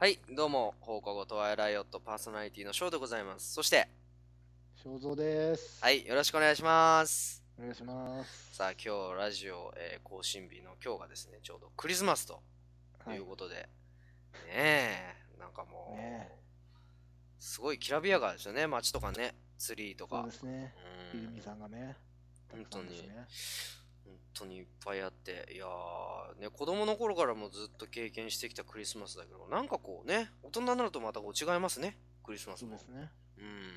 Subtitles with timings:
[0.00, 3.52] はい、どうも、放課後トワイライオットパーソナリティのショーでございます。
[3.52, 3.88] そして、
[4.76, 5.82] 正蔵です。
[5.82, 7.42] はい、よろしくお願いします。
[7.58, 8.54] お願いします。
[8.54, 12.40] さあ、今日ラジオ、えー更新日の今日がですね、ちょうどクリスマスと
[13.04, 13.68] はいいうことで、ね
[14.52, 16.30] え、なんかもう、ね
[17.40, 20.36] すごいきらびやかですよね、街とかね、ツリーとかそうで。
[20.36, 20.74] すね。
[21.12, 21.96] うんさんがね。
[22.52, 23.10] 本当に
[24.08, 32.84] 本当にいっぱいあって、いやー、ね、子供の頃からもずっと経験してきたクリスマスだけど、なんかこうね、大人になるとまたこう違いますね、クリスマスもそうで。
[32.84, 33.10] すね。
[33.38, 33.72] うん。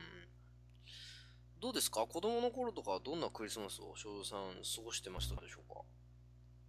[1.59, 2.07] どうですか？
[2.07, 5.81] 子供の頃とかはどんなクリスマスを正蔵さん過ごしてましたでしょうか？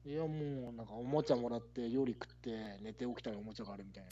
[0.04, 4.04] いや、もう、なんか、おもちゃもらって、料理食って、寝て起きたらおもちゃがあるみたい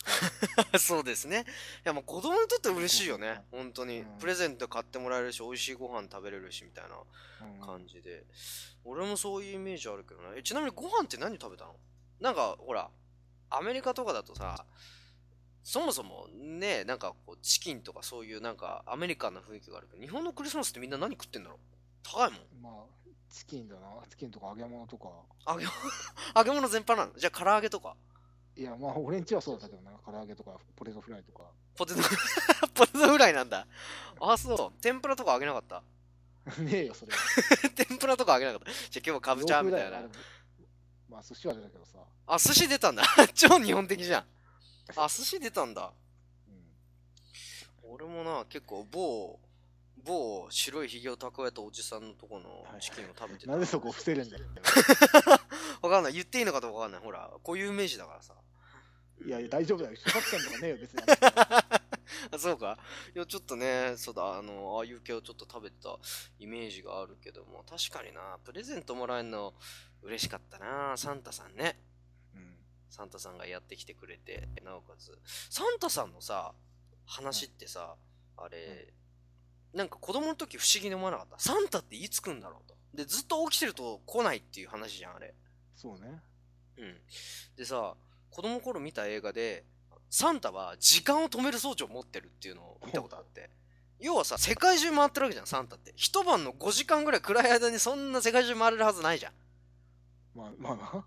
[0.72, 0.78] な。
[0.78, 1.40] そうですね。
[1.40, 1.44] い
[1.82, 3.42] や、もう子供にとって嬉しいよね。
[3.50, 4.18] 本当にうん。
[4.18, 6.96] プレゼント買ってもらえるし、美味しいご飯食べれるし、みたいな
[7.42, 8.24] うん感じで。
[8.84, 10.28] 俺もそういうイメージあるけどね。
[10.36, 11.74] えちなみにご飯って何食べたの？
[12.20, 12.88] なんか、ほら、
[13.50, 14.64] アメリカとかだとさ、
[15.64, 21.58] そもそもね、なんかこう、チキンとかそういうなんかアメリカンな雰囲気があるけど、日本のクリスマスってみんな何食ってんだろう？
[22.04, 22.62] 高いもん。
[22.62, 22.99] まあ、
[23.30, 23.80] チキンだな。
[24.08, 25.08] チキンとか揚げ物とか。
[25.48, 25.76] 揚げ物
[26.36, 27.96] 揚げ物全般なのじゃあ唐揚げとか
[28.56, 29.96] いや、まあ、俺んちはそうだったけどな。
[30.04, 31.44] 唐揚げとか、ポテトフライとか。
[31.76, 32.00] ポテト
[32.74, 33.66] ポテトフライなんだ
[34.20, 35.82] あそう天ぷらとか揚げなかった？
[36.60, 37.12] ねえよ、それ。
[37.86, 40.02] 天ぷらとか揚げなかったじゃあ今日はかぶちゃんみたいな
[41.08, 41.98] まあ、寿司は出たけどさ。
[42.26, 43.02] あ寿司出たんだ
[43.34, 44.26] 超日本的じゃん
[44.96, 45.92] あ寿司出たんだ
[46.48, 47.92] うん。
[47.94, 49.38] 俺もな結構某
[50.04, 54.44] 某白いひげを蓄えたおじさんのとこのチキンを食べてた、なんでそこ伏せるんだよ。
[55.82, 56.12] わかんない。
[56.12, 57.00] 言っていいのかどうかわかんない。
[57.00, 58.34] ほらこういうイメージだからさ。
[59.24, 59.96] いや、いや大丈夫だよ。
[59.96, 61.02] 小学生とかねえよ、別に。
[62.32, 62.78] あ そうか。
[63.14, 64.38] いやちょっとねそうだ。
[64.38, 65.98] あのああいう系をちょっと食べてた
[66.38, 67.64] イメージがあるけども。
[67.68, 68.38] 確かにな。
[68.44, 69.54] プレゼントもらえるの
[70.02, 70.96] 嬉しかったな。
[70.96, 71.78] サンタさんね。
[72.34, 72.56] うん。
[72.88, 75.18] サンタさんがやってきてくれてなおかつ。
[75.50, 76.54] サンタさんのさ
[77.04, 77.96] 話ってさ、
[78.36, 78.94] あれ、
[79.74, 81.38] なんか子供の時不思議に思わなかった？
[81.38, 82.76] サンタっていつ来んだろうと。
[82.94, 85.34] でずっと起きてると来ないっていう話じゃんあれ。
[85.76, 86.20] そうね。
[86.78, 86.94] うん。
[87.56, 87.94] でさ
[88.30, 89.64] 子供の頃見た映画で
[90.08, 93.50] サンタは時間を止める装置を持ってるっていうのを見たことあって。
[94.00, 95.92] 要はさ世界中回ってるわけじゃんサンタって。
[95.94, 99.32] 一晩の5時間ぐらい暗い間にそんな世界中回れるはずないじゃん。
[100.34, 101.04] まあ、まあな。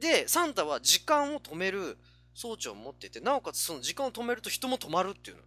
[0.00, 1.96] でサンタは時間を止める
[2.34, 5.42] 装置を持っててなおかつその時間を止めると人も止まるっていうの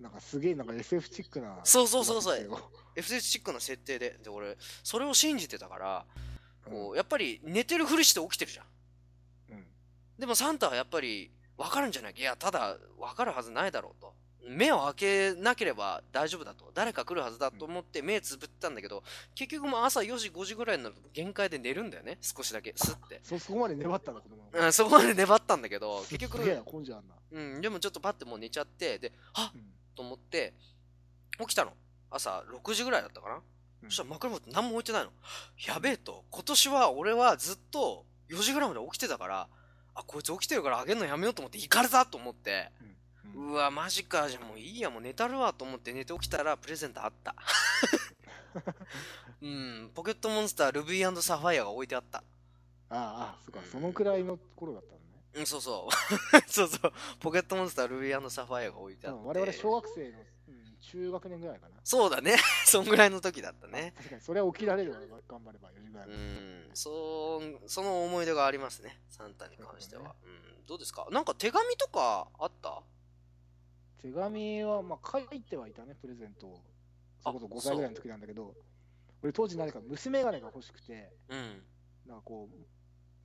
[0.00, 1.60] なんかすげえなんか SF チックな。
[1.64, 2.50] そうそうそうそうう。
[2.96, 6.06] FS チックな設定でで俺それを信じてたから
[6.64, 8.66] こううやっぱり寝てるふりして起きてるじゃん
[9.50, 9.66] うん。
[10.18, 12.14] でもサンタはやっぱり分かるんじゃない？
[12.16, 14.14] いやただ分かるはずないだろうと
[14.48, 19.02] 目を開けなければ大丈夫だと誰か来るはずだと思って目つぶったんだけど
[19.34, 26.38] 結局もう朝4時5時ぐらいになると限界で寝るんだよね少しだけスッてそ、そこまで粘ったの、子供のうんそこまで粘ったんだけど 結局。
[26.38, 29.72] うんでもちょっとパッてもう寝ちゃってではっうん。
[29.94, 30.54] と思って
[31.38, 31.72] 起きたの。
[32.10, 33.40] 朝6時ぐらいだったかな、
[33.82, 33.90] うん。
[33.90, 35.10] そしたら枕元何も置いてないの。
[35.66, 36.24] やべえと。
[36.30, 39.48] 今年は俺はずっと4時ぐらいまで起きてたから
[39.94, 42.70] あこいつ起きてるからあげるのやめようと思って行かれたと思って。
[43.34, 43.52] うん。
[43.52, 44.28] うわマジか。
[44.28, 47.34] じゃあもういいやもう寝たるわと思って寝て起きたらプレゼントあった。
[49.40, 49.90] うん。
[49.94, 52.18] ポケットモンスタールビーサファイアが置いてあった。
[52.18, 52.22] あ
[52.90, 54.99] あ、あそっか、そのくらいの頃だった。
[55.34, 55.92] うんそうそう。
[56.50, 56.92] そうそう。
[57.20, 59.20] ポケットモンスタールビーサファイアが置いてあって。
[59.26, 60.18] 我々小学生の、
[60.48, 61.74] うん、中学年ぐらいかな。
[61.84, 62.36] そうだね。
[62.66, 63.92] そんぐらいの時だったね。
[63.96, 64.98] 確かに、それは起きられるわ、
[65.28, 66.08] 頑張れば4時ぐらい。
[66.08, 70.16] うん、そう、その思い出がありますね、サンタに関しては。
[70.24, 71.06] うん、どうですか？
[71.10, 72.82] なんか手紙とかあった？
[73.98, 76.62] 手紙は、まあ、書いてはいたね、プレゼントを。
[77.22, 78.56] それこそ5歳ぐらいの時なんだけど、
[79.22, 81.62] 俺当時何か娘がねが欲しくて、うん。
[82.06, 82.56] なんかこう、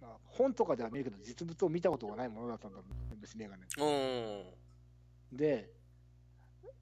[0.01, 2.79] まあ、本とかでは見るけど、実物を見たことがないものだったんだ、
[3.19, 3.63] 娘がね。
[3.79, 4.43] おー。
[5.31, 5.71] で、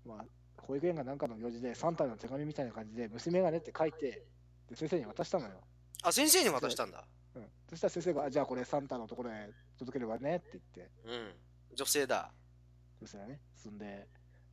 [0.06, 0.26] まあ、
[0.62, 4.26] 保育園が何かの行事で、サンタの手紙みたいな感じで、娘がねって書いて、
[4.70, 5.62] で先生に渡したのよ。
[6.04, 7.06] あ、先生に渡したんだ。
[7.36, 11.76] うん、そしたら先生が、あじゃあこれサンタのところへ届ければねって言って、うん。
[11.76, 12.32] 女性だ。
[13.00, 14.08] そしたらね、そんで、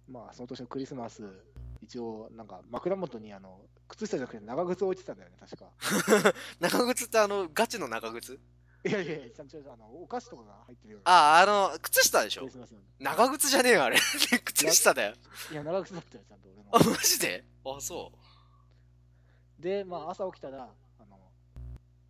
[0.09, 1.23] まあ、その年のクリスマス、
[1.81, 3.61] 一応、なんか枕元にあの
[3.91, 5.71] 靴下じゃなくて長靴を置いてたんだよね、確か。
[6.61, 8.39] 長靴ってあの、ガチの長靴？
[8.83, 11.13] いやいやいや、ちゃんとあのお菓子とかが入ってるような。
[11.13, 12.49] あ、あの、靴下でしょ？
[12.99, 13.99] 長靴じゃねえよ、あれ。
[14.45, 15.15] 靴下だよ。
[15.53, 16.91] いや、長靴だったよ、ちゃんと俺 あ、の。
[16.93, 17.45] マジで？
[17.65, 18.13] あ、そ
[19.59, 20.63] で、まあ、朝起きたら、
[20.99, 21.19] あの、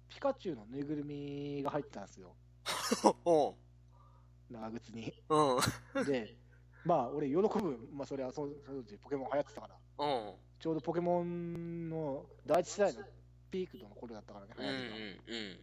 [0.09, 2.37] ピカチュウのぬいぐるみが入ってたんですよ、
[3.05, 3.15] う。
[3.25, 3.55] おう。
[4.49, 5.13] 長靴に。
[5.29, 6.05] うん。
[6.05, 6.37] で、
[6.85, 10.35] まあ、俺、喜ぶ、まあ、それはそのその時ポケモン流行ってたから、うん。
[10.61, 13.01] ちょうどポケモンの第一世代の
[13.51, 14.65] ピークの頃だったからね、うん。
[14.65, 14.99] う流行りがん。
[14.99, 15.61] うん。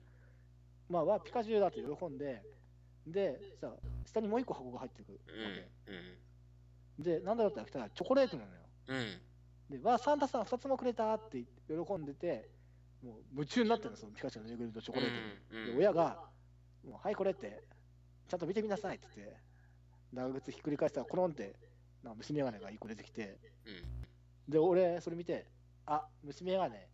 [0.90, 2.42] まあ、わピカチュウだと喜んで、
[3.06, 3.72] で、さ、
[4.06, 5.20] 下にもう一個箱が入ってくる。
[7.00, 8.58] で、なんだろうって言ったらチョコレートなのよ。
[8.88, 9.22] うんうん
[9.70, 12.50] で、わあ、サンタさん2つもくれたって喜んでて、
[13.04, 15.62] もう夢中になってるの、そのピカチュウのぬいぐるみとチョコレートに。
[15.62, 16.24] うんで親が、
[16.86, 17.64] もうはい、これって、
[18.30, 19.38] ちゃんと見てみなさいって言って、
[20.14, 21.54] 長靴ひっくり返したら、コロンって、
[22.02, 24.07] なんか虫眼鏡が1個出てきて、うん
[24.48, 25.46] で、俺、それ見て、
[25.86, 26.88] あ、虫眼鏡って、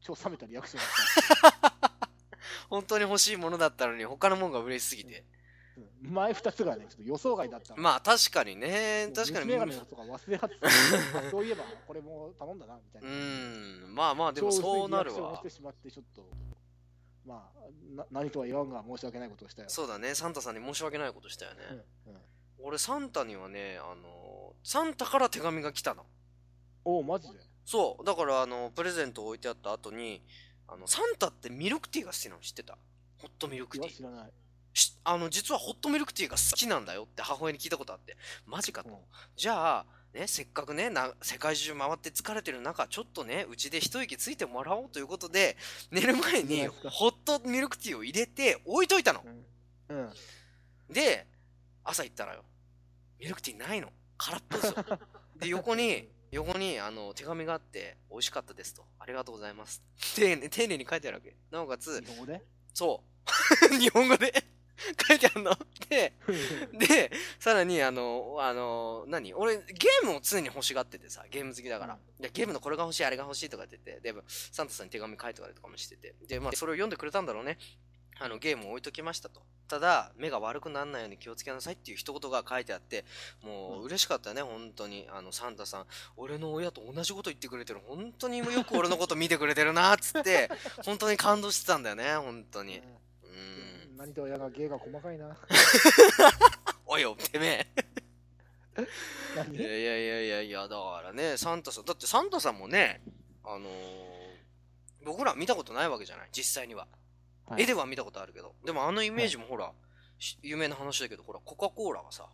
[0.00, 0.82] 超冷めたリアクション
[1.42, 2.06] だった。
[2.68, 5.24] 本当に欲しいものだったのに他のものが嬉しすぎて。
[5.76, 6.12] うん。
[6.12, 7.82] 前2つがね、ちょっと予想外だったの。
[7.82, 9.10] まあ確かにね。
[9.14, 9.46] 確かに。
[9.46, 13.10] 虫眼鏡のことが忘れはってたそういえば、これも頼んだな、みたいうな。
[13.10, 13.94] ん。
[13.94, 15.42] まあまあでもそうなるわ。
[15.62, 16.28] まって、ちょっと、
[17.24, 17.60] まあ、
[17.94, 19.68] な何とは言わんが申し訳ないことをしたよ。
[19.68, 20.14] そうだね。
[20.14, 21.60] サンタさんに申し訳ないことしたよね、
[22.06, 22.20] うんうん。
[22.58, 26.04] 俺サンタにはねあのサンタから手紙が来たの
[26.86, 27.34] おお、マジで？
[27.64, 28.04] そう。
[28.04, 30.22] だからあのプレゼント置いてあった後に
[30.68, 32.78] あのサンタってミルクティーが好きなの知ってた？
[33.18, 33.92] ホットミルクいティー。
[33.92, 34.30] や知らない。
[34.72, 38.16] しあの実はホットミルクティーが好きなんだよって母親に聞いたことあって。
[38.46, 38.96] マジかと、うん。
[39.36, 45.56] じゃあね、せっかくねな世界中回って疲れてる中ちょっとねうちで一息ついてもらおうということで
[45.90, 49.22] 寝る前にホットミルクティーを入れて置いといたの。
[49.88, 49.98] うん。
[49.98, 50.10] うん。
[50.90, 51.26] で
[51.82, 52.44] 朝行ったらよ
[53.18, 53.88] ミルクティーないの。
[54.18, 54.74] 空っぽですよ。
[55.40, 58.84] で横に横にあの手紙があって美味しかったですと。
[58.98, 59.82] ありがとうございます。
[60.14, 61.34] 丁寧丁寧に書いてあるわけ。
[61.50, 62.42] なおかつ日本語で？
[62.74, 63.02] そ
[63.72, 63.76] う。
[63.80, 64.44] 日本語で。
[65.08, 65.56] 書いてあるの。
[65.88, 66.12] で
[66.78, 67.10] で、
[67.40, 69.32] さらに、あの、あの、何？
[69.32, 71.94] 俺、ゲームを常に欲しがっててさ、ゲーム好きだから。
[71.94, 72.22] うん。
[72.22, 76.14] でゲームのこれが欲しい、あれが欲しいとかって言って、で、サンタさんに手紙書いてたりとかもしてて。
[76.28, 77.56] で、まあ、それを読んでくれたんだろうね。
[78.18, 79.42] あの、ゲームを置いときましたと。
[79.68, 83.04] ただ、目が悪くならないように気をつけなさいっていう一言が書いてあって、
[83.42, 85.06] もう、嬉しかったね、本当に。
[85.10, 85.86] あの、サンタさん、
[86.16, 87.80] 俺の親と同じこと言ってくれてる。
[87.86, 90.50] 本当によく俺のこと見てくれてるな、っつって、
[90.84, 92.78] 本当に感動してたんだよね、本当に。
[92.78, 93.30] うん。
[93.30, 95.36] うん何とはやが芸が細かいな。
[96.86, 98.86] おいよ、てめえ。
[99.34, 99.56] 何？
[99.56, 103.02] いやいやいやいやいや、だからね、サンタさん、だってサンタさんもね、
[103.44, 104.16] あのー
[105.06, 106.88] 僕ら見たことないわけじゃない、実際には。
[107.46, 108.54] はい絵では見たことあるけど。
[108.64, 109.72] でもあのイメージもほら、
[110.18, 112.28] し有名な話だけど、ほら、コカ・コーラがさ、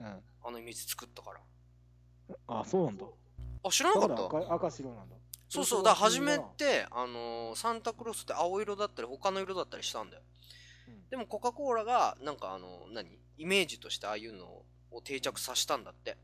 [0.00, 0.06] うん。
[0.44, 1.40] あのイメージ作ったから。
[2.48, 3.06] あ、そうなんだ。
[3.64, 4.38] あ、知らなだかった？
[4.38, 5.16] 赤赤白なんだ。
[5.48, 10.22] そうそう、だから初めて、あのーサンタクロースって青色だったり、他の色だったりしたんだよ。
[10.88, 13.18] うんでもコカ・コーラが、なんかあの何？
[13.38, 16.16] イメージとしてああいうのを定着させたんだって。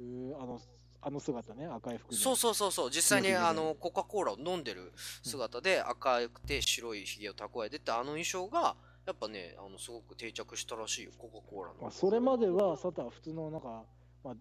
[0.00, 0.60] えーあの、
[1.08, 2.16] あの姿ね、赤い服で。
[2.16, 2.90] そうそうそうそう。
[2.90, 8.76] 実際にあのコカ・コーラを飲んでる姿で赤くて白いひげを蓄えてってあの衣装が
[9.06, 11.76] やっぱねあのすごく定着したらしいよコカ・コーラの。
[11.80, 13.84] まあ、それまでは、サタは普通のなんか、
[14.22, 14.34] まあ、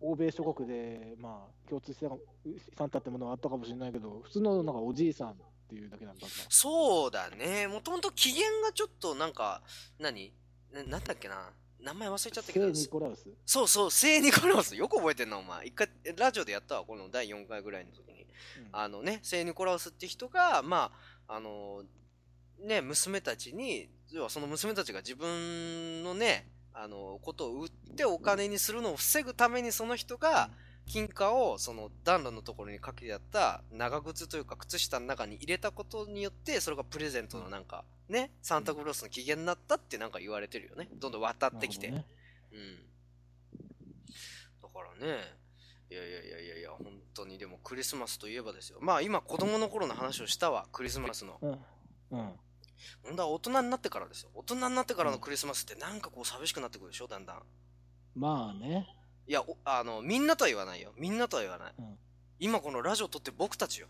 [0.00, 2.14] 欧米諸国で、まあ、共通してた
[2.78, 5.34] サンタってものがあったかもしれないけど、普通のなんかおじいさんっ
[5.68, 6.36] ていうだけなんだった。
[6.48, 7.66] そうだね。
[7.66, 9.62] もともと機嫌がちょっとなんか
[9.98, 10.32] 何？
[10.72, 11.50] ななんだっけな
[11.82, 12.74] 名前忘れちゃったけど。
[12.74, 13.26] 聖ニコラウス？
[13.46, 14.76] そうそう聖ニコラウス。
[14.76, 15.66] よく覚えてんなお前。
[15.66, 18.22] 一回ラジオでやったわこの第4回ぐらいの時に。
[18.22, 18.68] うん。
[18.72, 20.92] あのね、聖ニコラウスって人が、ま
[21.26, 21.82] あ、あの、
[22.60, 30.50] ね、娘たちに、要はその娘たちが自分のね、あの、ことを売ってお金にするのを防ぐためにその人が、
[30.90, 42.04] 金貨をその暖炉のところにかけてあった長靴というか靴下の中に入れたことによってそれがプレゼントのなんかねサンタクロースの起源になったってなんか言われてるよねどんどん渡ってきて、なる
[42.52, 42.76] うん。
[44.62, 45.18] だからね、
[45.90, 48.78] いやいやいやいやいや、本当にでもクリスマスといえばですよ。
[48.80, 51.38] まあ今子供の頃の話をしたわ、クリスマスの。
[51.40, 51.50] うん。
[51.50, 51.58] うん。
[53.04, 54.30] 問題は大人になってからですよ。
[54.34, 57.42] 大人になってからのクリスマスってなんかこう寂しくなってくるでしょ、だんだん。
[58.16, 58.88] まあね。
[59.26, 60.92] いや、おあの、みんなとは言わないよ。
[60.96, 61.74] みんなとは言わない。
[61.78, 61.98] うん
[62.42, 63.86] 今このラジオ撮って僕たちよ。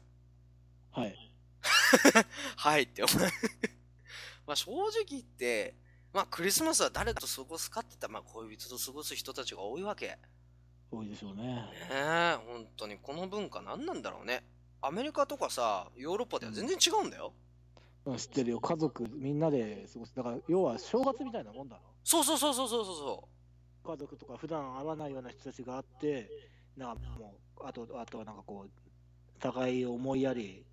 [0.91, 1.17] はい。
[2.57, 3.31] はいって、お前。
[4.45, 5.77] まあ正直言って、
[6.13, 10.19] まあクリスマスは誰と過ごすかって言ったら、まあ恋人と過ごす人たちが多いわけ。
[10.91, 11.45] 多いでしょうね。
[11.45, 14.43] ねえ、本当にこの文化何なんだろうね。
[14.83, 17.33] アメリカとかさ、ヨーロッパでは全然違うんだよ。
[18.05, 18.61] うん知ってるよ。
[18.61, 20.17] 家族みんなで過ごす。
[20.17, 21.83] だから、要は正月みたいなもんだろ。
[22.03, 23.29] そうそうそうそうそうそうそ
[23.85, 26.29] 家族とか普段会わないような人たちがあって、
[26.77, 28.71] なんかもう、あと、あとはなんかこう、
[29.41, 30.65] 互いを思いやり、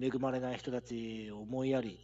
[0.00, 2.00] 恵まれない人たちを思いやり。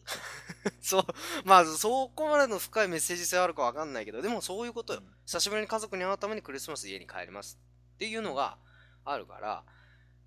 [0.67, 0.71] う。
[0.81, 1.05] そう、
[1.45, 5.01] まあそこまでの深いメッセージ性あるかわかんないけど、でもそういうことよ。
[5.01, 7.59] うん久しぶりに家族に会うためにクリスマス家に帰ります
[7.95, 8.59] っていうのが
[9.05, 9.65] あるから、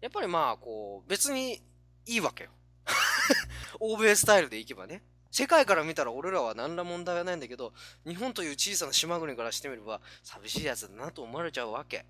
[0.02, 1.62] やっぱりまあこう、別に
[2.08, 2.50] いいわけよ。
[3.80, 5.04] 欧米スタイルでいけばね。
[5.32, 7.74] 世界から見たら俺らは何ら問題はないんだけど、
[8.06, 12.06] 日本という小さな島国からしてみれば寂しいやつだなと思われちゃうわけ。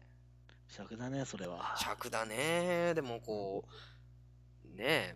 [0.70, 1.76] 尺だね、それは。
[1.80, 3.64] 尺だねでもこ
[4.66, 5.16] うね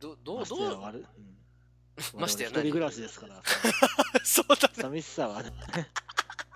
[0.00, 2.16] どどう ましてやどう？
[2.16, 3.40] んましてや一人暮らしですから。
[4.24, 4.74] そうだね。
[4.76, 5.52] 寂しさがね、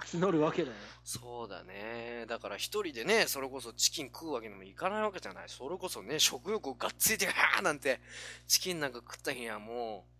[0.06, 0.76] 募るわけだよ。
[1.04, 2.24] そうだね。
[2.26, 5.48] だから一人でね、それこそチキン食うわけにもいかないわけじゃない。
[5.48, 8.00] それこそね、食欲をがっついて、はーなんて、
[8.48, 10.15] チキンなんか食った日にはもう、ね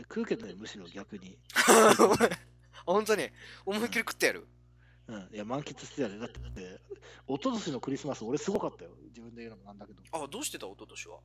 [0.00, 1.38] 俺食うけどね、むしろ逆に。
[2.22, 2.30] え。
[2.86, 3.28] 本当に、
[3.66, 4.46] 思いっきり食ってやる？
[5.08, 6.18] うん、いや、満喫してやる。
[6.18, 6.80] だって、だって、
[7.26, 8.92] 一昨年のクリスマス、俺すごかったよ。
[9.08, 10.02] 自分で言うのもなんだけど。
[10.12, 10.66] あ、どうしてた？
[10.66, 11.18] 一昨年は？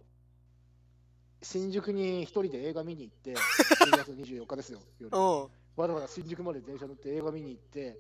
[1.42, 3.34] 新宿に一人で映画見に行って、
[3.86, 5.16] 12月24日ですよ、夜。
[5.16, 5.50] うん。
[5.76, 8.00] わざわざ新宿まで電車乗って映画見に行って、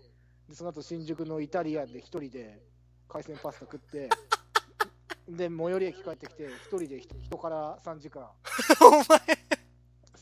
[0.49, 2.61] でその後新宿のイタリアンで一人で
[3.07, 4.09] 海鮮パスタ食って、
[5.29, 8.29] で、最寄り駅帰ってきて、一人で人人から3時間、
[8.81, 9.44] お前、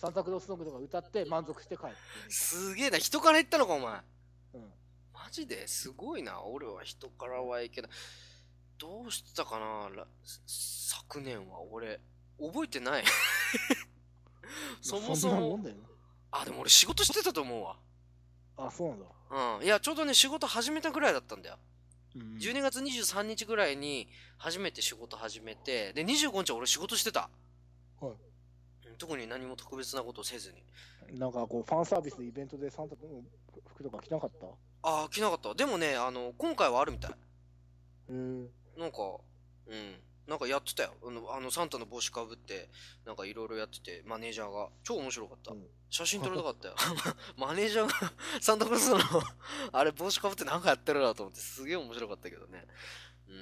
[0.03, 1.95] サンタクロースソングとか歌って満足して帰って。
[2.27, 2.97] すげえな。
[2.97, 3.93] 人から言ったのか、お前。
[4.53, 4.61] うん
[5.13, 5.65] マジで？
[5.65, 6.43] すごいな。
[6.43, 7.87] 俺は人からはいいけど、
[8.77, 9.89] どうしてたかな？
[9.95, 10.05] ら
[10.45, 12.01] 昨年は俺、
[12.37, 13.03] 覚えてない。
[14.81, 15.59] そもそも
[16.31, 17.77] あ、でも俺仕事してたと思うわ。
[18.57, 18.65] な。
[18.65, 19.05] あ、そうなんだ。
[19.59, 19.63] うん。
[19.63, 21.57] いや、ちょうどね、仕事始めたぐらいだったんだよ。
[22.15, 27.29] うん12月23日ぐらいに初めて仕事始めて、で、25日は俺仕事してた。
[29.03, 31.19] 特に何も特別なことせずに。
[31.19, 33.01] なんかこう、ファンサービスでイベントでサンタの
[33.73, 34.47] 服とか着なかった？
[34.83, 35.53] ああ、来なかった。
[35.53, 37.11] でもね、あの、今回はあるみたい。
[38.09, 38.43] うん。
[38.77, 38.97] なんか、
[39.67, 39.99] うん。
[40.25, 40.93] なんかやってたよ。
[41.05, 42.69] あの、あのサンタの帽子かぶって、
[43.05, 44.69] なんかいろいろやってて、マネージャーが。
[44.83, 45.51] 超面白かった。
[45.51, 46.75] うん写真撮りたかったよ。
[47.37, 48.97] マネージャーがサンタクロースの
[49.71, 52.65] あれ帽子かぶってなんかやってるなと思って、すげえ面白かったけどね。
[53.27, 53.35] うん。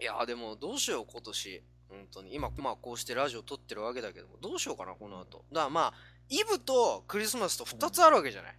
[0.00, 1.62] いや、でもどうしよう、今年。
[1.92, 2.34] 本当に。
[2.34, 5.44] 今、まあこうしてラジオ撮ってるわけだけども、どうしようかな、この後。
[5.52, 5.94] だからまあ、
[6.28, 8.58] イブとクリスマスと2つあるわけじゃない。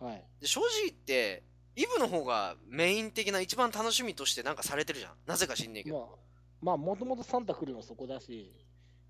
[0.00, 0.24] はい。
[0.40, 1.42] で正直言って、
[1.74, 5.12] イブの方がメイン的な一番楽しみとしてなんかされてるじゃん。
[5.26, 6.18] なぜか知んねえけど。
[6.60, 8.52] まあ、まあ、もともとサンタ来るのそこだし、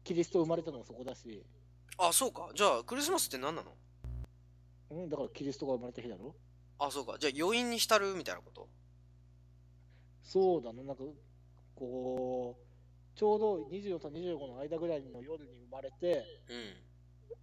[0.04, 1.44] キリスト生まれたのもそこだし、
[1.98, 2.50] あ、そうか。
[2.54, 3.72] じゃあ、クリスマスって何なの？
[4.90, 6.34] うん、だからキリストが生まれた日だろ？
[6.78, 7.16] あ、そうか。
[7.18, 8.68] じゃあ、余韻に浸るみたいなこと？
[10.22, 11.02] そうだね、なんか、
[11.74, 12.62] こう、
[13.18, 16.24] ちょうど24と25の間ぐらいの夜に生まれて、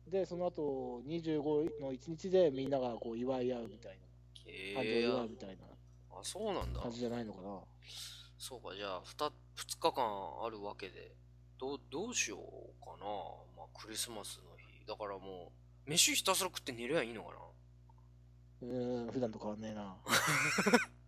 [0.07, 0.11] うん。
[0.11, 5.65] で、その後25の1日でみんながこう祝い合うみたいな、祝うみたいな
[6.11, 6.91] あ、そうなんだ感。
[6.91, 7.59] じじゃないのかな。
[8.37, 8.73] そうか。
[8.73, 11.11] じゃあ、2, 2日間あるわけで、
[11.59, 13.05] どう、どうしようかな。
[13.57, 14.85] まあ、クリスマスの日。
[14.87, 15.51] だからも
[15.85, 17.33] う、飯ひたすら食って寝りゃいいのか
[18.61, 18.67] な。
[18.69, 19.97] うーん、普段と変わんねえな。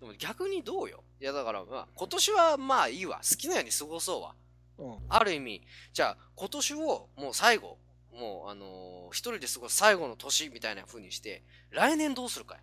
[0.00, 1.04] でも逆にどうよ？
[1.20, 3.20] いや、だからまあ、今年はまあいいわ。
[3.28, 4.34] 好きなように過ごそうわ。
[4.78, 4.98] うん。
[5.08, 5.62] ある意味、
[5.92, 7.78] じゃあ今年をもう最後、
[8.12, 12.58] もうあのー一人で過ごす最後の年みたいな風にして、来年どうするかい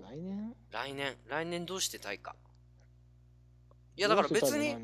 [0.00, 0.54] 来年？
[0.70, 2.34] 来年、来年どうしてたいか。
[3.96, 4.74] いやだから別に、、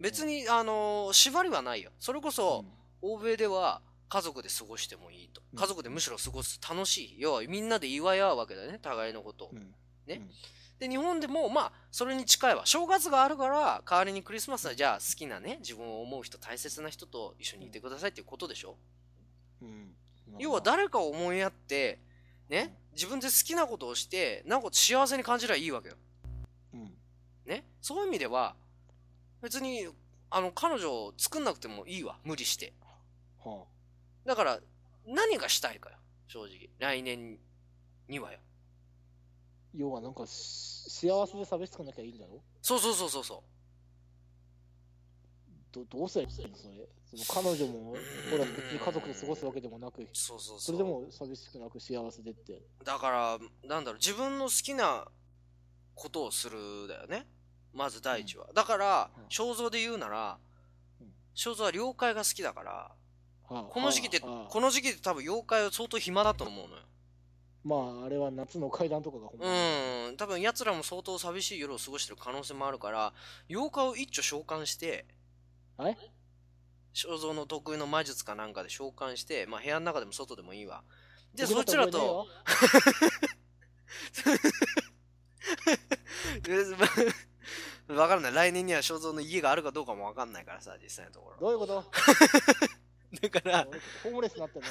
[0.00, 1.92] 別に、に、あのー縛りはないよ。
[2.00, 2.66] それこうそ、ん
[3.00, 5.40] 欧米では家族で過ごしてもいいと。
[5.52, 7.16] うん家族でむしろ過ごす楽しい。
[7.18, 9.50] 要はみんなで祝い合うわけだよね、互いのことを。
[9.52, 9.74] うん
[10.06, 10.22] ね
[10.78, 12.64] で、日本でも、まあ、それに近いわ。
[12.64, 18.76] 正月があるから、代わりにクリスマスは、じゃあ、好きなね、自分を思う人、大切な人と一緒にいてくださいっていうことでしょ？
[19.60, 19.94] うんうん
[20.38, 21.98] 要は、誰かを思いやって、
[22.48, 25.96] ね、自分で好きなことをして、なおかつ幸せに感じればいいわけよ。
[26.74, 26.94] うん
[27.44, 27.64] ね？
[27.80, 28.54] そういう意味では、
[29.42, 29.88] 別に、
[30.30, 32.18] あの、彼女を作んなくてもいいわ。
[32.24, 32.72] 無理して。
[33.44, 33.64] は
[34.24, 34.60] だから、
[35.06, 35.96] 何がしたいかよ。
[36.26, 36.68] 正直。
[36.78, 37.38] 来年
[38.08, 38.38] にはよ。
[39.74, 42.42] あ、要はなんかし幸せで寂しくなきゃいいんだろ？
[42.62, 43.38] そうそうそうそうそう。
[45.70, 46.88] どどうすればいいのそれ？
[47.10, 47.96] その彼女も
[48.30, 50.60] ほら別に家族で過ごすわけでもなくそうそうそう。
[50.60, 55.06] それでも寂しくなく幸せでってだから、なんだろう、自分の好きな
[55.94, 56.58] ことをする
[56.88, 57.26] だよね。
[57.72, 58.46] まず第一は。
[58.54, 60.38] だからうん、肖像で言うなら
[61.00, 62.92] うん、肖像は了解が好きだから、は
[63.50, 66.82] あこの時期で、はあはあこの時期で多分妖怪は相当暇だと思うのよ。
[67.64, 73.12] まああれは夏の階段とかがほんうん、多分奴らも相当寂しい夜を過ごしてる可能性もあるから、
[73.48, 75.06] 妖怪を一挙召喚して、
[75.76, 75.96] はい
[76.94, 80.82] 肖像の得意の魔術かなんかで召喚して、まあ部屋の中でも外でもいいわ。
[81.32, 82.26] で、そちらと、
[87.88, 88.32] わからない。
[88.32, 91.36] 来年には肖像の家があるかどうかもわかんないからさ、実際のところ。
[91.40, 91.84] どういうこと？
[93.22, 94.68] だから、俺ホームレスになってんの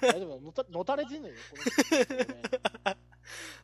[0.00, 1.62] 大丈夫のたのたれ死ぬよこの
[2.04, 2.14] 人。
[2.14, 2.42] ね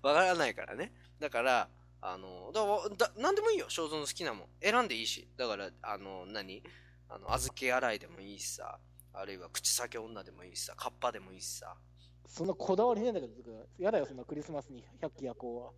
[0.03, 0.93] わからないからね。
[1.19, 1.69] だから、
[2.03, 4.49] あの、だだなんでもいいよ、肖像の好きなもん。
[4.61, 5.29] 選んでいいし。
[5.37, 6.63] だから、あの、何？
[7.09, 8.79] あの、小豆洗いでもいいしさ、
[9.15, 11.77] あるいは口先女でもいいしさ、カッパでもいいしさ。
[12.27, 15.73] そんなこだわりねえんだけどやだよそんなクリスマスに百鬼夜行は。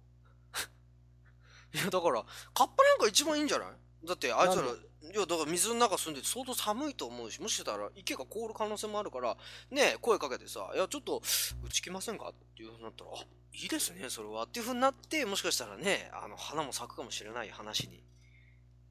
[1.75, 2.25] いや、だから、
[2.55, 3.69] カッパなんか一番いいんじゃない？
[4.07, 9.37] だってあいつらなんいやだから水の中住んでて相当寒いと思うしもしかしたら池が凍る可能性もあるから
[9.71, 11.23] ね声かけてさ「いやちょっと
[11.65, 18.03] うち来ませんか?」っていうふうになったら「あいいですねそれは」っていうふうになってもしかしたらねあの花も咲くかもしれない話に。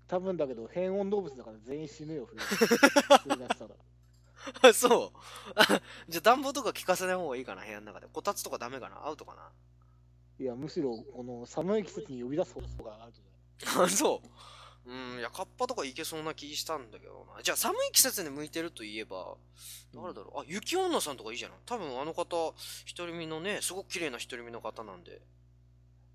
[0.06, 2.40] 多分だけど、変温動物だから全員死ぬよ、冬
[3.24, 3.76] 冬になったら。
[4.70, 5.20] あ そう。
[5.56, 8.08] あ じゃあ暖房とか効かせない方がいいかな部屋の中で。
[8.12, 9.08] こたつとかダメかな？
[9.08, 9.50] アウトかな？
[10.40, 13.22] いや、むしろ、この寒い季節に呼び出す方があるじ
[13.80, 14.28] あ そう
[14.86, 17.42] うんいやカッパとかいけそうな気したんだけどな。
[17.42, 19.36] じゃあ寒い季節に向いてるといえば
[19.94, 20.40] 誰だろう？
[20.42, 21.58] あ雪女さんとかいいじゃない？
[21.66, 22.26] 多分あの方
[22.98, 25.22] 独り身のねすごく綺麗な独り身の方なんで。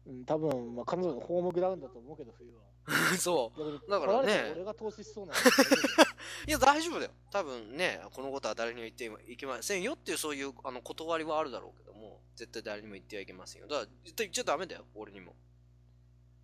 [0.06, 2.62] うん、多分、まあ、彼女のホームグラウンドだと思うけど、冬は。
[3.18, 3.90] そう。
[3.90, 4.52] だだからね。
[4.54, 5.34] 俺が投資しそうな
[6.46, 7.12] いや大丈夫だよ。
[7.30, 13.68] 多分ねこのことは誰にも言ってはいけませんよっていうそういうあの断りはあるだろうけども絶対誰にも言ってはいけませんよ。
[13.68, 15.34] だから絶対言っちゃダメだよ俺にも。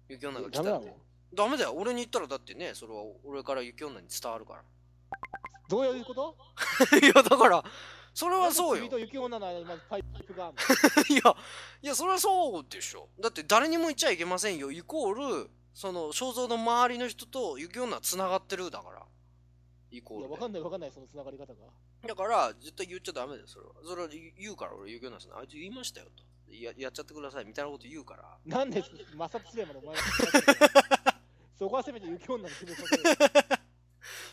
[0.08, 0.94] 雪女が来たって
[1.34, 4.62] ダメだよ俺に言ったらだってねそれは俺から雪女に伝わるから
[5.68, 6.36] どういうこと？
[7.00, 7.64] いや、だから、
[8.12, 8.90] それはそうよ君。
[8.90, 10.56] と雪女の間にまずパイプがある
[11.08, 11.36] いや、
[11.82, 13.08] いや、それはそうでしょ。
[13.18, 14.70] だって誰にも言っちゃいけませんよ。
[14.70, 19.06] イコール、その、肖像の周りの人と雪女は繋がってるだから。
[19.90, 20.20] イコの。
[20.20, 21.54] いや、ールわかんないわかんない、その繋がり方が。
[22.02, 22.08] で。
[22.08, 23.72] だから、絶対言っちゃダメだよ、それは。
[23.84, 26.22] それは言うから、俺、雪女さん、あいつ言いましたよ、と。
[26.52, 28.38] ややっちゃってください、みたいなこと言うから。
[28.44, 29.96] なんで摩擦試合までお前
[31.58, 33.02] そこはせめて雪女に決めさせる。
[33.16, 33.58] だか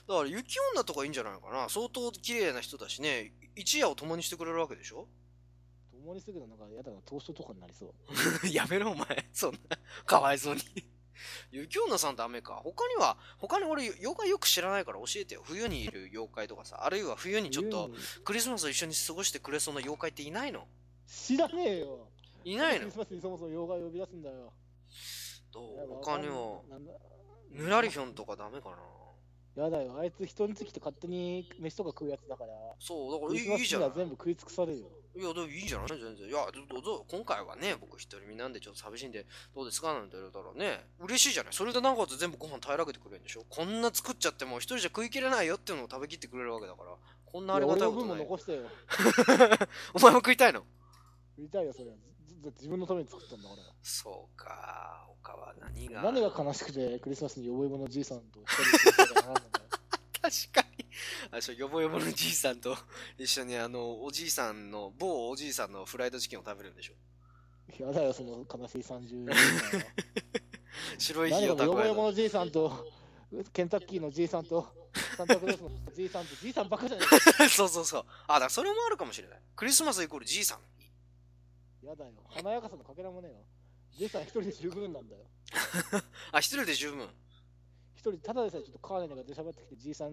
[0.07, 1.69] ら、雪女とかいいんじゃないかな。
[1.69, 5.07] 相当綺麗な人だしね、一夜を共にしてくれるわけでしょ？
[5.93, 7.93] 共にするけどなんかやだな、トーストとかになりそう。
[8.51, 10.61] やめろお前そんなかわいそうに
[11.51, 17.91] 雪女さんダメか他には他に俺妖怪よく知らないから教えてよ冬にいる妖怪とかさあるいは冬にちょっと
[18.25, 20.67] クリスマスを一緒に過ごしてくれそうな妖怪っていないの？
[21.07, 22.07] 知らねえよ。
[22.43, 22.79] いないの？
[22.79, 24.51] クリスマスにそもそも妖怪を呼び出すんだよ。
[25.53, 26.61] どやだう他には
[27.51, 28.77] ぬらりひょんとかダメかな。
[29.55, 34.87] やだよ、あいつ人につきて勝手に飯とか食うやつだから、そうだからいいいいじゃないには全部食い尽くされるよ。
[35.13, 36.29] いやでもいいじゃない全然。
[36.29, 40.85] いやどうぞ今回はね僕一人身なんでちょっと寂しいんでどうですかなんて言われたらね。
[41.01, 41.53] 嬉しいじゃない。
[41.53, 43.43] それでなおかつ全部ご飯平らげてくれるんでしょ。
[43.49, 46.91] こんな作っちゃっても一人じゃ食いきれないよっていうのを食べきってくれるわけだから。
[47.25, 48.61] こんなありがたいことない残してよ。
[49.93, 50.63] お前も食いたいの？
[51.35, 51.89] 食いたいよ、それ。
[51.89, 51.95] は。
[52.55, 53.61] 自分のために作ったんだから。
[53.81, 55.07] そうか。
[55.23, 56.01] 他は何が。
[56.01, 59.21] 何が悲しくてクリスマスによぼよぼのじいさんと二人で
[60.21, 60.85] 確かに。
[61.31, 62.75] あれでしょよぼよぼのじいさんと
[63.17, 66.93] 一緒にあのおじいさんの某おじいさんのフライドチキンを食べるんでしょ。
[67.79, 69.35] やだよ、その悲しい30年。
[70.97, 71.41] 白い間は。
[71.41, 72.87] 何か火を蓄えよぼよぼのじいさんと、
[73.53, 74.67] ケンタッキーのじいさんと、
[75.17, 77.07] サンタクロースのじいさんと、じいさんばっかじゃない。
[77.07, 78.05] た そうそうそう。
[78.27, 79.41] あだからそれもあるかもしれない。
[79.55, 80.59] クリスマスイコールじいさん
[81.87, 82.11] やだよ。
[82.29, 83.39] 華やかさのかけらもねえよ。
[83.91, 85.25] じいさん一人で十分なんだよ。
[86.31, 87.09] あ一人で十分
[87.95, 90.11] 一人、ただでさえちょっとカーネルが出しゃばってきて、じいさん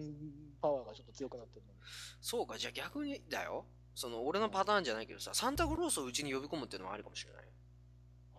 [0.61, 1.79] パワーがちょっと強くなってるのに。
[2.21, 7.49] そうかじゃあ逆にだよその俺のパターンじゃないけどさサンタクロースをうちに呼び込むっていうのもありかもしれないは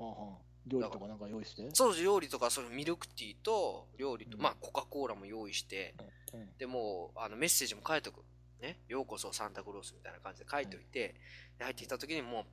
[0.01, 1.69] あはあ、料理とかなんか用意して？
[1.75, 5.95] そう料理とかそのミルクティーと料理と、うんまあコカ・コーラも用意して
[6.33, 8.25] うんでもうあのメッセージも書いとく。
[8.61, 11.15] ね、ようこそサンタクロースみたいな感じで書いといて、
[11.57, 12.45] で入ってきた時にもう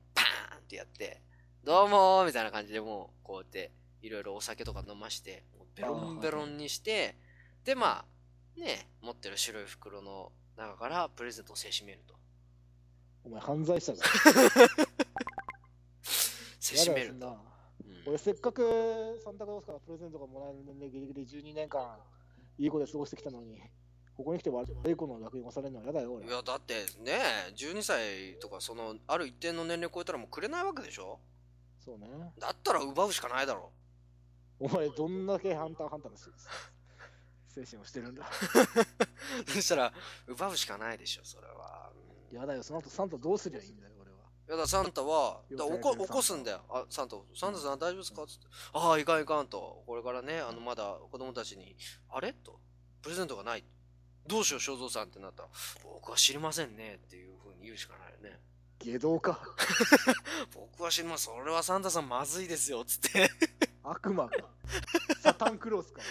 [0.68, 1.22] ってやって、
[1.64, 7.16] どうもーみたいな感じでもうこうやっていろいろお酒とか飲まして、ベロンベロンにして、
[7.64, 12.14] でまあ、ね、持ってる白い袋の中からプレゼントをせしめると。
[13.24, 14.04] お前犯罪者だ。
[16.60, 17.38] せしめると。
[18.06, 21.98] 俺せっかくサンタクロースからプレゼントがもらえる年齢ギリギリ12年間
[22.58, 23.62] いい子で過ごしてきたのに
[24.18, 26.12] ここに来て悪い子の楽に押されるのは嫌だよ。
[26.12, 27.12] 俺いやだってね
[27.56, 31.20] 12歳とかそのある一定の年齢超えたらもうくれないわけでしょ
[31.78, 33.70] そうねだったら奪うしかないだろ
[34.58, 36.24] お前どんだけハンターハンターのし
[37.46, 38.28] 精神をしてるんだ
[39.46, 39.92] そしたら
[40.26, 42.62] 奪うしかないでしょそれは、うん嫌だよ。
[42.62, 43.92] その後サンタどうすりゃいいんだよ。
[43.98, 46.60] 俺はいやだサンタはだ起こ起こすんだよ。
[46.68, 51.74] あサンタサンタさん大丈夫ですかつってああいかんいかんとこれからねあのまだ子供たちに
[52.10, 52.60] あれと
[53.00, 53.64] プレゼントがない
[54.28, 55.48] どうしよう正蔵さんってなったら
[55.82, 58.38] 僕は知りませんねっていうふうに言うしかないよね。
[58.78, 59.40] 下道か。
[60.54, 61.34] 僕は知りません。
[61.34, 63.30] それはサンタさんまずいですよつって。
[63.82, 64.36] 悪魔か。
[65.22, 66.02] サタンクロースか。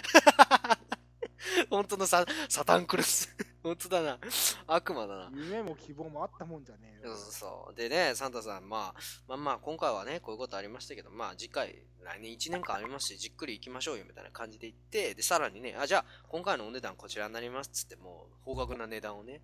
[1.70, 3.30] 本当のササタンクロス
[3.64, 4.20] 本当だな。
[4.68, 5.32] 悪魔だな。
[5.34, 7.16] 夢も希望もあったもんじゃねえよ。
[7.16, 7.76] そうそうそう。
[7.76, 19.42] でね、サンタさん、まあ、まあまあ、今回はね、こういうことありましたけど、まあ、次回、来年1年間ありますし、じっくり行きましょうよ、みたいな感じで言って、で、さらにね、あ、じゃあ、今回のお値段こちらになりますっつって、もう、高額な値段をね、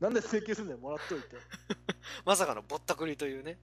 [0.00, 1.36] なんで請求するんだよもらっといて。
[2.24, 3.58] まさかのぼったくりというね、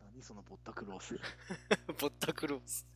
[0.00, 1.18] 何そのぼったくロース。
[2.00, 2.86] ぼったくロース。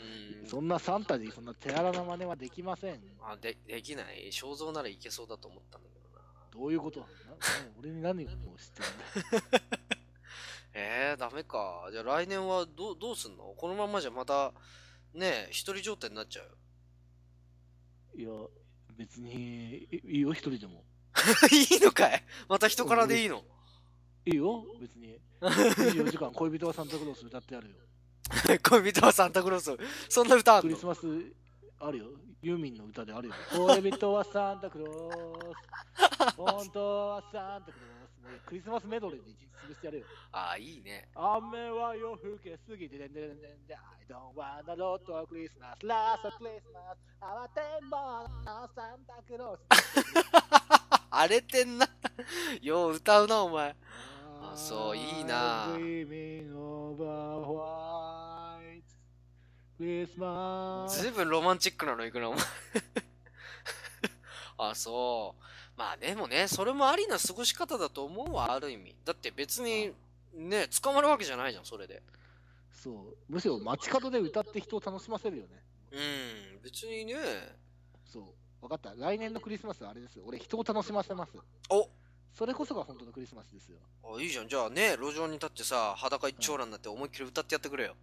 [0.00, 0.46] いうん。
[0.46, 3.00] そんなサンタにそんな手荒な真似はできません。
[3.22, 4.30] あでできない。
[4.32, 6.24] 肖像ならいけそうだと思ったんだけどな。
[6.52, 7.12] どういうことなな
[7.78, 8.34] 俺に何を知っ
[8.70, 9.70] てるんだ？
[10.72, 11.88] えー、ダメか。
[11.90, 13.54] じゃあ来年はどうどうすんの？
[13.56, 14.52] このままじゃまた
[15.14, 16.56] ねえ一人状態になっちゃうよ。
[18.16, 19.32] いや、別に、
[19.90, 20.84] いいいよ、一人でも。
[21.52, 22.24] いいのかい？
[22.48, 23.44] また人からでいいの？
[24.26, 25.18] いいよ、別に。
[25.40, 27.76] 24時間恋人はサンタクロース歌ってあるよ。
[28.70, 29.76] 恋人はサンタクロース
[30.08, 30.68] そんな歌あんの？
[30.68, 31.00] クリスマス
[31.80, 32.06] あるよ。
[32.42, 33.34] ユーミンの歌であるよ。
[33.52, 36.34] 恋人はサンタクロース。
[36.36, 38.46] 本当はサンタクロース。
[38.46, 39.30] クリスマスメドレーで
[39.66, 40.06] 潰してやるよ。
[40.32, 48.00] ああいいね雨は夜更けすぎてでんでんでんでんで I don't wanna lot of Christmas last Christmas 慌てんぼう
[48.44, 49.84] のサンタクロース
[51.10, 51.88] 荒れてんな
[52.62, 53.76] よう歌うなお前
[54.40, 55.66] あそういいな
[60.88, 62.42] ずいぶんロマンチックなのいくなお前。
[64.58, 65.42] あそう。
[65.78, 68.94] まあでもねそれもありな過ごし方だと思うわある意味。
[69.06, 69.94] だって別に
[70.34, 72.02] ね捕まるわけじゃないじゃんそれで。
[72.70, 73.16] そう。
[73.26, 75.62] むしろ街角で歌って人を楽しませるよね。
[75.92, 76.00] う
[76.58, 77.14] ん別にね。
[78.04, 78.24] そう。
[78.60, 78.94] 分かった。
[78.94, 80.24] 来年のクリスマスはあれですよ。
[80.26, 81.32] 俺人を楽しませます。
[81.70, 81.88] お。
[82.34, 83.78] それこそが本当のクリスマスですよ。
[84.04, 84.48] あいいじゃん。
[84.48, 87.96] じゃあね路上に立ってさ裸一丁羅になって思いっきり歌ってやってくれよ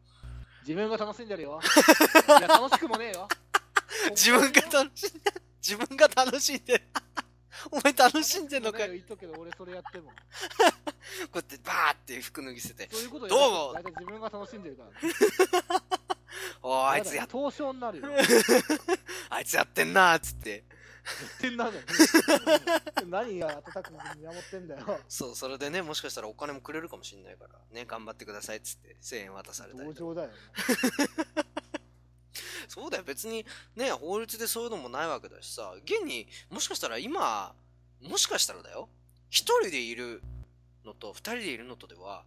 [0.61, 1.59] 自分が楽しんでるよ。
[2.39, 3.27] いや楽しくもねえよ。
[4.11, 6.83] 自分が楽しんで自分が楽しんでる。
[7.71, 8.87] お前楽しんでんのかい。
[8.87, 10.09] よ言っとくけど俺それやっても。
[10.09, 10.13] こ
[11.33, 12.89] うやってバーって服脱ぎ捨てて。
[12.95, 14.89] そういうことどうも大体自分が楽しんでるから。
[16.61, 18.07] おーあいつやっ凍傷になるよ。
[19.29, 20.63] あいつやってんなーっつって
[21.37, 21.81] ってんなじゃ
[23.05, 24.99] ん何が温かく見守ってんだよ。
[25.07, 29.99] そうそれでねもしかしたらお金もくれるかもしんないからね頑張ってくださいっつって1000円渡されたりとか。
[29.99, 30.29] 同情だよ
[32.67, 33.03] そうだよ。
[33.03, 37.55] 別にね法律でそういうのもないわけだしさ現にもしかしたら今
[38.01, 38.89] もしかしたらだよ。
[39.29, 40.21] 一人でいる
[40.85, 42.23] のと二人でいるのとでは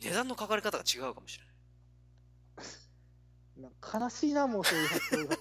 [0.00, 2.70] 値段のかかり方が違うかもしれない。
[3.62, 5.36] なんか悲しいなもうそういう発想が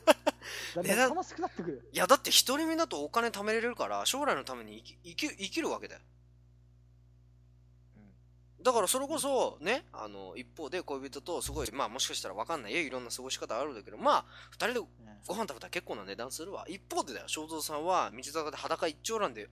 [0.76, 6.02] だん値段だん悲しくなってくるいやだって一人身だとお金貯めれるから将来のために生き生き生きるわけだよ。
[8.62, 12.82] だからそれこそねあの一方で恋人とすごいまあもしかしたら分かんないよ。
[12.82, 14.88] いろんな過ごし方あるんだけどまあ二人で
[15.28, 16.66] ご飯食べたら結構な値段するわ。
[16.68, 17.28] 一方でだよ。
[17.28, 19.50] 正蔵さんは道坂で裸一丁乱で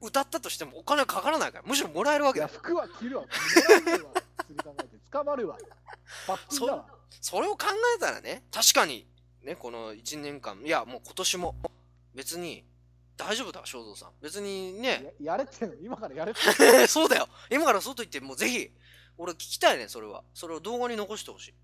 [0.00, 2.52] 歌ったとしてもお金はかからないからむしろもらえるわけだよ。
[2.52, 3.22] 服は着るわ。
[3.22, 4.10] もらえねえわ。
[4.38, 4.88] 普通に考えて。
[5.10, 5.58] 捕まるわ。
[6.26, 6.86] 罰金だわ。
[7.20, 9.06] それを考えたらね確かに
[9.42, 10.60] ねこの1年間。
[10.64, 11.54] いやもう今年も。
[12.14, 12.64] 別に
[13.16, 14.10] 大丈夫だわ正蔵さん。
[14.20, 15.14] 別にね。
[15.20, 17.28] ややれって今からやれって そうだよ。
[17.50, 18.70] 今から外行ってもうぜひ
[19.16, 20.24] 俺聞きたいねそれは。
[20.34, 21.54] それを動画に残してほしい。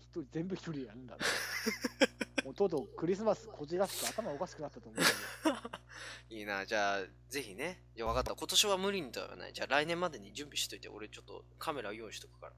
[0.00, 1.16] 一人全部一人でやるんだ
[2.44, 5.02] もうとうとうクリスマスこじらすと頭おかしくなったと思う
[6.34, 7.82] いいなじゃあぜひね。
[7.94, 8.34] いや分かった。
[8.34, 9.52] 今年は無理にとはない。
[9.52, 10.88] じゃあ来年までに準備しといて。
[10.88, 12.52] 俺ちょっとカメラ用意しとくから。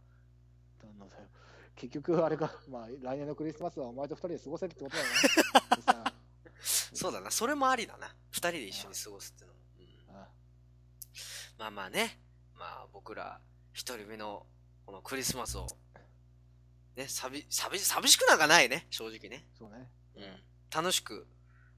[0.99, 1.29] なんだよ
[1.77, 5.83] 結局あれか まあ来年のクリスマスはお前と二人で過ごせるってことだよな。
[6.05, 6.15] さ。
[6.95, 8.15] そうだなそれもありだな。
[8.31, 9.55] 二人で一緒に過ごすっていうの。
[9.55, 9.61] も、
[10.11, 10.29] うん、あ
[11.59, 12.21] まあまあね。
[12.55, 13.41] まあ僕ら
[13.73, 14.47] 一人目の
[14.87, 15.67] このクリスマスを
[16.95, 19.47] ね寂寂寂しくなんかないね正直ね。
[19.59, 19.91] そうね。
[20.17, 20.43] うん。
[20.71, 21.27] 楽しく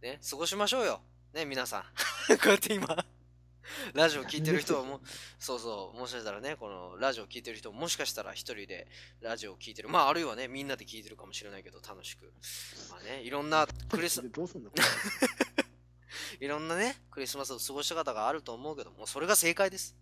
[0.02, 1.00] ね過ごしましょうよ。
[1.32, 1.82] ね皆さん。
[2.36, 3.06] こうやって今
[3.94, 5.00] ラジオ聞いてる人はもう
[5.38, 8.86] そうそうもしかしたらねこのラジオ聞いてる人ももしかしたら一人で
[9.20, 9.88] ラジオを聞いてる。
[9.88, 12.32] まああるいはねみんなで聞いてるかもしれないけど楽しく。
[12.90, 14.70] まあねいろんなクリスでどうすんの？
[16.40, 19.96] いろんなねクリスマスの過ごし方があると思うけどもうそれが正解です。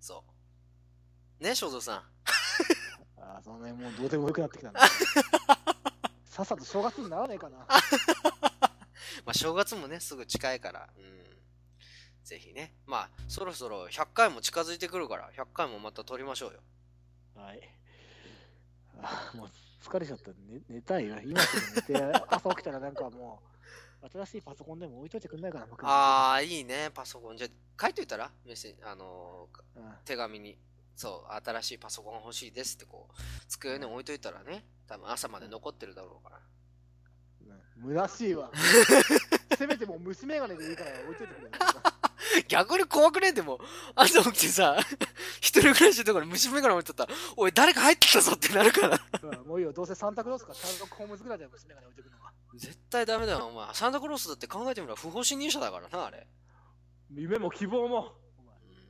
[0.00, 0.24] そ
[1.40, 1.42] う。
[1.42, 1.96] ね正蔵さん。
[3.18, 4.80] ああそのねもうどうでもよくなってきたな。
[6.24, 7.58] さっさと正月にならねえかな。
[7.58, 7.66] ま
[9.26, 10.88] あ正月もねすぐ近いから。
[10.96, 11.22] うん
[12.24, 12.72] ぜひね。
[12.86, 16.60] まあそろそろ100回も近づいてくるから100回もまた撮りましょうよ。
[17.34, 17.60] はい。
[19.02, 19.50] ああもう
[19.82, 20.30] 疲れちゃった。
[20.48, 23.42] 寝寝たいよ今すぐ寝て朝起きたらなんかも
[24.02, 26.90] う 新しいパソコンでも置いといてくんないかな僕ああいいね。
[26.94, 27.36] パソコン。
[27.36, 27.50] じゃあ
[27.84, 28.30] 書いといたら？
[28.44, 29.94] メッセあのーうん。
[30.04, 30.58] 手紙に。
[30.94, 33.14] そう新しいパソコンが欲しいですってこう
[33.48, 34.64] 机に置いといたらね。
[34.86, 36.40] 多分朝まで残ってるだろうから。
[37.86, 37.94] うん。
[37.94, 38.50] 虚しいわ。
[39.56, 41.44] せめてもう虫眼鏡でいいから置いといてくれ。
[41.46, 41.50] よ
[42.48, 43.28] 逆に怖くね？
[43.28, 43.58] えでも。
[43.94, 44.76] 朝起きてさ
[45.40, 47.12] 一人暮らしのところに虫眼鏡置いとった。
[47.12, 49.00] らおい誰か入ってきたぞってなるから。
[49.22, 53.74] うんもういいよどうせサンタクロースかシャーロック・ホームズぐらいだよ虫眼鏡置いてくのは絶対ダメだよお前。
[53.74, 56.26] サンタクロースだって考えてみれば不法侵入者だからなあれ。
[57.10, 58.14] 夢も希望も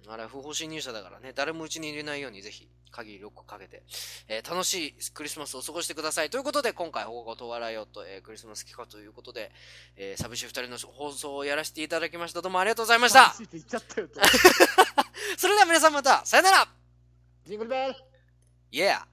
[0.08, 3.82] あれは不法侵入者だからね、誰もうちに入れないようにぜひ鍵ロックかけて、
[4.28, 6.30] えー楽しいクリスマスを過ごしてください。
[6.30, 9.50] ということで、今回、放課後と笑いよと、えークリスマス企画ということで、
[9.96, 12.42] えー寂しい二人の放送をやらせていただきました。
[12.42, 13.34] どうもありがとうございました。
[13.52, 14.20] 言っちゃったよと。
[15.38, 16.68] それでは皆さんまた、さよなら
[17.46, 17.94] ジングルベル
[18.72, 19.11] !Yeah!